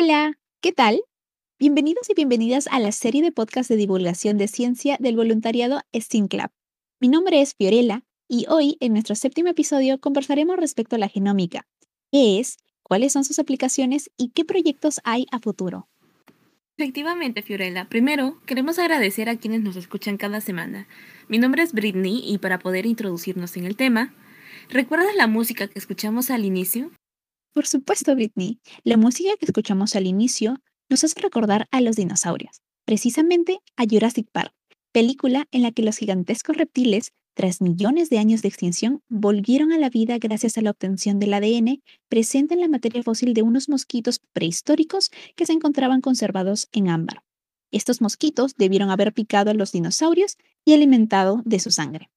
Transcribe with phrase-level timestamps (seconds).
[0.00, 1.02] Hola, ¿qué tal?
[1.58, 6.28] Bienvenidos y bienvenidas a la serie de podcast de divulgación de ciencia del voluntariado STEAM.
[7.00, 11.66] Mi nombre es Fiorella y hoy, en nuestro séptimo episodio, conversaremos respecto a la genómica.
[12.12, 12.58] ¿Qué es?
[12.84, 14.08] ¿Cuáles son sus aplicaciones?
[14.16, 15.88] ¿Y qué proyectos hay a futuro?
[16.76, 17.88] Efectivamente, Fiorella.
[17.88, 20.86] Primero, queremos agradecer a quienes nos escuchan cada semana.
[21.26, 24.14] Mi nombre es Britney y para poder introducirnos en el tema,
[24.68, 26.92] ¿recuerdas la música que escuchamos al inicio?
[27.52, 28.60] Por supuesto, Britney.
[28.84, 34.28] La música que escuchamos al inicio nos hace recordar a los dinosaurios, precisamente a Jurassic
[34.30, 34.52] Park,
[34.92, 39.78] película en la que los gigantescos reptiles, tras millones de años de extinción, volvieron a
[39.78, 43.68] la vida gracias a la obtención del ADN presente en la materia fósil de unos
[43.68, 47.22] mosquitos prehistóricos que se encontraban conservados en ámbar.
[47.70, 52.10] Estos mosquitos debieron haber picado a los dinosaurios y alimentado de su sangre.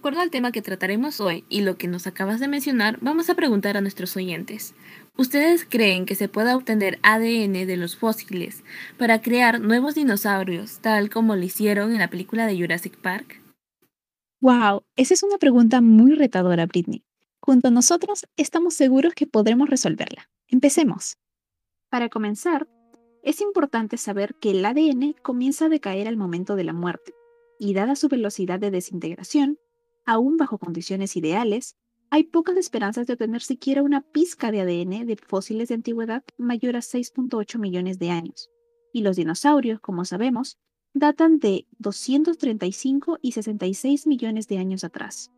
[0.00, 3.28] De acuerdo al tema que trataremos hoy y lo que nos acabas de mencionar, vamos
[3.28, 4.74] a preguntar a nuestros oyentes.
[5.18, 8.64] ¿Ustedes creen que se pueda obtener ADN de los fósiles
[8.96, 13.42] para crear nuevos dinosaurios, tal como lo hicieron en la película de Jurassic Park?
[14.40, 14.84] ¡Wow!
[14.96, 17.04] Esa es una pregunta muy retadora, Britney.
[17.38, 20.30] Junto a nosotros estamos seguros que podremos resolverla.
[20.48, 21.18] Empecemos.
[21.90, 22.66] Para comenzar,
[23.22, 27.12] es importante saber que el ADN comienza a decaer al momento de la muerte,
[27.58, 29.58] y dada su velocidad de desintegración,
[30.04, 31.76] aún bajo condiciones ideales,
[32.10, 36.76] hay pocas esperanzas de obtener siquiera una pizca de ADN de fósiles de antigüedad mayor
[36.76, 38.50] a 6.8 millones de años.
[38.92, 40.58] Y los dinosaurios, como sabemos,
[40.92, 45.30] datan de 235 y 66 millones de años atrás.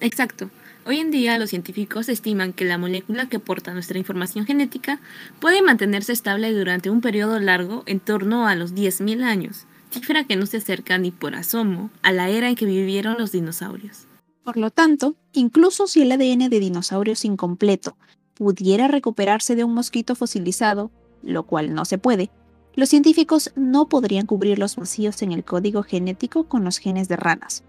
[0.00, 0.50] Exacto.
[0.84, 5.00] Hoy en día los científicos estiman que la molécula que porta nuestra información genética
[5.40, 10.36] puede mantenerse estable durante un periodo largo en torno a los 10.000 años, cifra que
[10.36, 14.06] no se acerca ni por asomo a la era en que vivieron los dinosaurios.
[14.44, 17.96] Por lo tanto, incluso si el ADN de dinosaurios incompleto
[18.34, 20.90] pudiera recuperarse de un mosquito fosilizado,
[21.22, 22.30] lo cual no se puede,
[22.74, 27.16] los científicos no podrían cubrir los vacíos en el código genético con los genes de
[27.16, 27.64] ranas.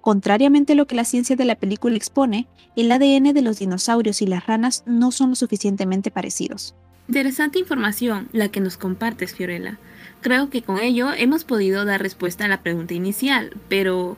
[0.00, 4.20] Contrariamente a lo que la ciencia de la película expone, el ADN de los dinosaurios
[4.20, 6.74] y las ranas no son lo suficientemente parecidos.
[7.06, 9.78] Interesante información la que nos compartes, Fiorella.
[10.20, 14.16] Creo que con ello hemos podido dar respuesta a la pregunta inicial, pero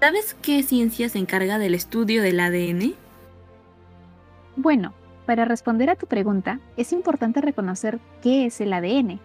[0.00, 2.94] ¿sabes qué ciencia se encarga del estudio del ADN?
[4.56, 4.92] Bueno,
[5.24, 9.20] para responder a tu pregunta, es importante reconocer qué es el ADN,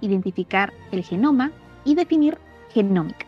[0.00, 1.52] identificar el genoma
[1.84, 2.38] y definir
[2.70, 3.26] genómica.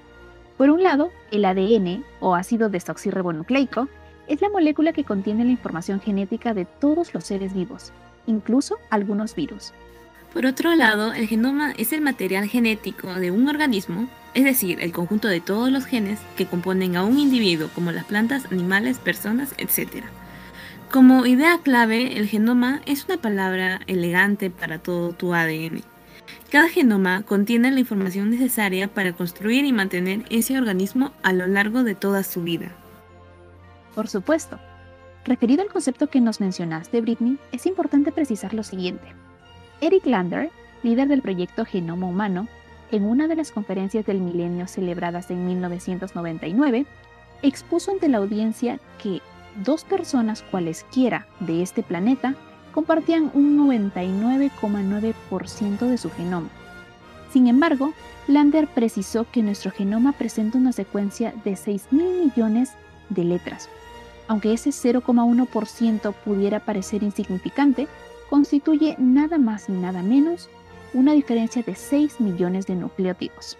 [0.56, 3.88] Por un lado, el ADN, o ácido desoxirribonucleico,
[4.26, 7.92] es la molécula que contiene la información genética de todos los seres vivos,
[8.26, 9.72] incluso algunos virus.
[10.32, 14.90] Por otro lado, el genoma es el material genético de un organismo, es decir, el
[14.90, 19.52] conjunto de todos los genes que componen a un individuo, como las plantas, animales, personas,
[19.58, 20.04] etc.
[20.90, 25.82] Como idea clave, el genoma es una palabra elegante para todo tu ADN.
[26.50, 31.82] Cada genoma contiene la información necesaria para construir y mantener ese organismo a lo largo
[31.84, 32.72] de toda su vida.
[33.94, 34.58] Por supuesto.
[35.24, 39.14] Referido al concepto que nos mencionaste, Britney, es importante precisar lo siguiente.
[39.82, 40.50] Eric Lander,
[40.84, 42.46] líder del proyecto Genoma Humano,
[42.92, 46.86] en una de las conferencias del milenio celebradas en 1999,
[47.42, 49.20] expuso ante la audiencia que
[49.64, 52.36] dos personas cualesquiera de este planeta
[52.72, 56.48] compartían un 99,9% de su genoma.
[57.32, 57.92] Sin embargo,
[58.28, 62.70] Lander precisó que nuestro genoma presenta una secuencia de 6.000 millones
[63.08, 63.68] de letras.
[64.28, 67.88] Aunque ese 0,1% pudiera parecer insignificante,
[68.32, 70.48] constituye nada más y nada menos
[70.94, 73.58] una diferencia de 6 millones de nucleótidos.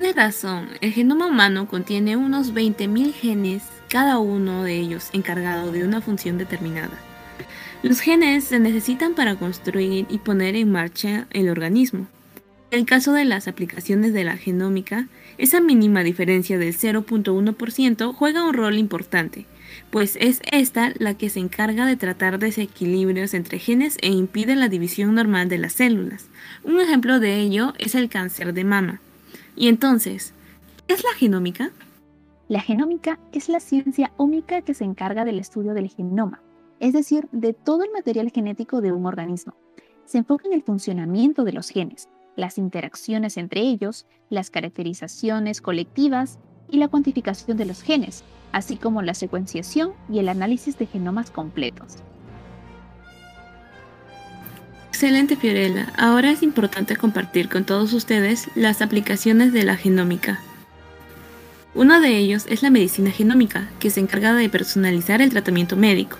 [0.00, 5.84] De razón, el genoma humano contiene unos 20.000 genes, cada uno de ellos encargado de
[5.84, 6.98] una función determinada.
[7.84, 12.08] Los genes se necesitan para construir y poner en marcha el organismo.
[12.72, 15.06] En el caso de las aplicaciones de la genómica,
[15.38, 19.46] esa mínima diferencia del 0.1% juega un rol importante,
[19.90, 24.68] pues es esta la que se encarga de tratar desequilibrios entre genes e impide la
[24.68, 26.28] división normal de las células.
[26.64, 29.00] Un ejemplo de ello es el cáncer de mama.
[29.56, 30.34] Y entonces,
[30.86, 31.70] ¿qué es la genómica?
[32.48, 36.40] La genómica es la ciencia única que se encarga del estudio del genoma,
[36.80, 39.54] es decir, de todo el material genético de un organismo.
[40.06, 46.38] Se enfoca en el funcionamiento de los genes, las interacciones entre ellos, las caracterizaciones colectivas
[46.70, 51.30] y la cuantificación de los genes, así como la secuenciación y el análisis de genomas
[51.30, 51.96] completos.
[54.88, 60.40] Excelente Fiorella, ahora es importante compartir con todos ustedes las aplicaciones de la genómica.
[61.74, 66.18] Uno de ellos es la medicina genómica, que se encarga de personalizar el tratamiento médico.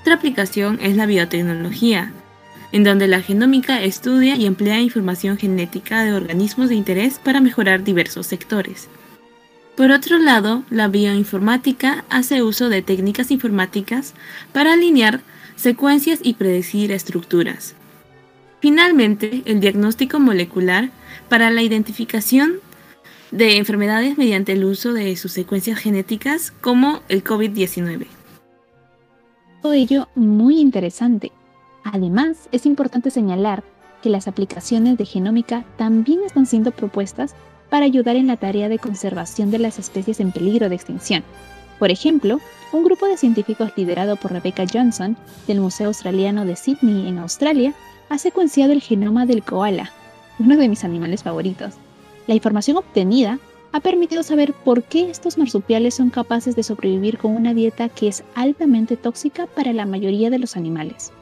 [0.00, 2.12] Otra aplicación es la biotecnología,
[2.72, 7.84] en donde la genómica estudia y emplea información genética de organismos de interés para mejorar
[7.84, 8.88] diversos sectores.
[9.76, 14.14] Por otro lado, la bioinformática hace uso de técnicas informáticas
[14.52, 15.20] para alinear
[15.54, 17.74] secuencias y predecir estructuras.
[18.60, 20.88] Finalmente, el diagnóstico molecular
[21.28, 22.54] para la identificación
[23.30, 28.06] de enfermedades mediante el uso de sus secuencias genéticas como el COVID-19.
[29.60, 31.32] Todo ello muy interesante.
[31.84, 33.62] Además, es importante señalar
[34.02, 37.34] que las aplicaciones de genómica también están siendo propuestas
[37.70, 41.24] para ayudar en la tarea de conservación de las especies en peligro de extinción.
[41.78, 42.40] Por ejemplo,
[42.72, 45.16] un grupo de científicos liderado por Rebecca Johnson
[45.46, 47.74] del Museo Australiano de Sydney en Australia
[48.08, 49.90] ha secuenciado el genoma del koala,
[50.38, 51.74] uno de mis animales favoritos.
[52.26, 53.38] La información obtenida
[53.72, 58.08] ha permitido saber por qué estos marsupiales son capaces de sobrevivir con una dieta que
[58.08, 61.12] es altamente tóxica para la mayoría de los animales.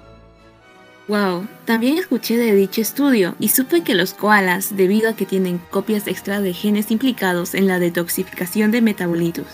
[1.07, 5.59] Wow, también escuché de dicho estudio y supe que los koalas, debido a que tienen
[5.59, 9.45] copias extra de genes implicados en la detoxificación de metabolitos,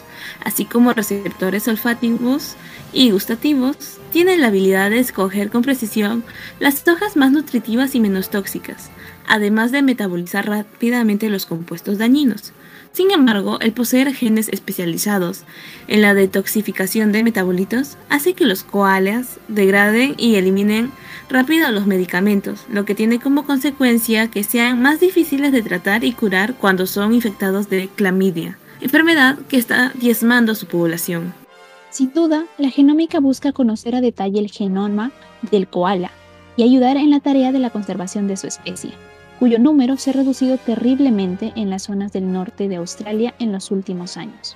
[0.45, 2.55] así como receptores olfativos
[2.93, 6.23] y gustativos, tienen la habilidad de escoger con precisión
[6.61, 8.89] las hojas más nutritivas y menos tóxicas,
[9.27, 12.53] además de metabolizar rápidamente los compuestos dañinos.
[12.93, 15.43] Sin embargo, el poseer genes especializados
[15.89, 20.93] en la detoxificación de metabolitos hace que los koalas degraden y eliminen
[21.31, 26.13] rápido los medicamentos, lo que tiene como consecuencia que sean más difíciles de tratar y
[26.13, 31.33] curar cuando son infectados de clamidia, enfermedad que está diezmando su población.
[31.91, 35.13] Sin duda, la genómica busca conocer a detalle el genoma
[35.51, 36.11] del koala
[36.57, 38.93] y ayudar en la tarea de la conservación de su especie
[39.41, 43.71] cuyo número se ha reducido terriblemente en las zonas del norte de Australia en los
[43.71, 44.55] últimos años.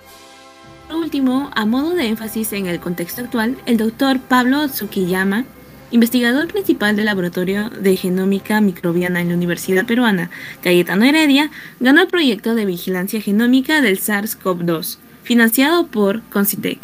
[0.87, 5.47] Por último, a modo de énfasis en el contexto actual, el doctor Pablo Tsukiyama,
[5.95, 10.29] investigador principal del Laboratorio de Genómica Microbiana en la Universidad Peruana,
[10.61, 16.81] Cayetano Heredia, ganó el proyecto de vigilancia genómica del SARS-CoV-2, financiado por Concitec.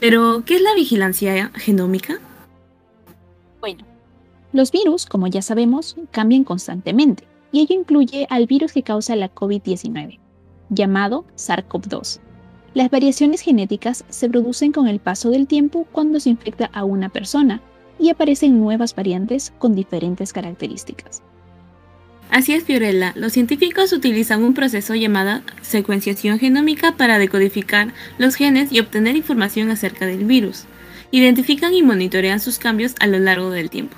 [0.00, 2.18] Pero, ¿qué es la vigilancia genómica?
[3.60, 3.84] Bueno,
[4.52, 9.32] los virus, como ya sabemos, cambian constantemente y ello incluye al virus que causa la
[9.32, 10.18] COVID-19,
[10.70, 12.18] llamado SARS-CoV-2.
[12.74, 17.08] Las variaciones genéticas se producen con el paso del tiempo cuando se infecta a una
[17.08, 17.62] persona
[17.98, 21.22] y aparecen nuevas variantes con diferentes características.
[22.30, 23.12] Así es, Fiorella.
[23.16, 29.70] Los científicos utilizan un proceso llamado secuenciación genómica para decodificar los genes y obtener información
[29.70, 30.64] acerca del virus.
[31.10, 33.96] Identifican y monitorean sus cambios a lo largo del tiempo.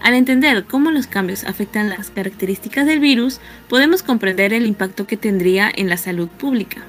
[0.00, 5.16] Al entender cómo los cambios afectan las características del virus, podemos comprender el impacto que
[5.16, 6.84] tendría en la salud pública.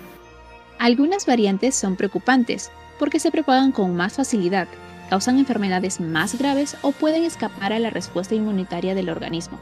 [0.77, 2.69] Algunas variantes son preocupantes
[2.99, 4.67] porque se propagan con más facilidad,
[5.09, 9.59] causan enfermedades más graves o pueden escapar a la respuesta inmunitaria del organismo.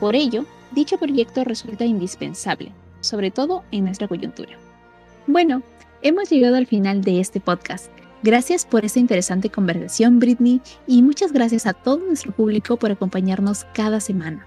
[0.00, 4.56] Por ello, dicho proyecto resulta indispensable, sobre todo en nuestra coyuntura.
[5.26, 5.62] Bueno,
[6.02, 7.90] hemos llegado al final de este podcast.
[8.22, 13.64] Gracias por esta interesante conversación, Britney, y muchas gracias a todo nuestro público por acompañarnos
[13.74, 14.46] cada semana.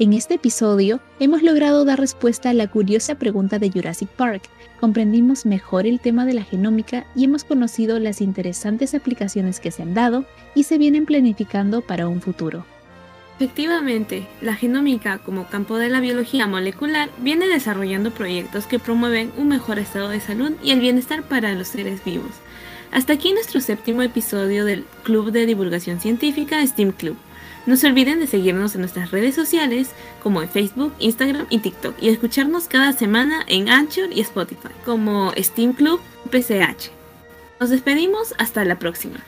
[0.00, 4.44] En este episodio hemos logrado dar respuesta a la curiosa pregunta de Jurassic Park,
[4.80, 9.82] comprendimos mejor el tema de la genómica y hemos conocido las interesantes aplicaciones que se
[9.82, 12.64] han dado y se vienen planificando para un futuro.
[13.36, 19.48] Efectivamente, la genómica como campo de la biología molecular viene desarrollando proyectos que promueven un
[19.48, 22.32] mejor estado de salud y el bienestar para los seres vivos
[22.92, 27.16] hasta aquí nuestro séptimo episodio del Club de Divulgación Científica Steam Club.
[27.66, 29.90] No se olviden de seguirnos en nuestras redes sociales
[30.22, 35.32] como en Facebook, Instagram y TikTok y escucharnos cada semana en Anchor y Spotify como
[35.36, 36.00] Steam Club
[36.30, 36.90] PCH.
[37.60, 39.20] Nos despedimos hasta la próxima.